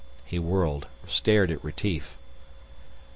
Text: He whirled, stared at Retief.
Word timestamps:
He 0.25 0.39
whirled, 0.39 0.87
stared 1.07 1.51
at 1.51 1.63
Retief. 1.63 2.17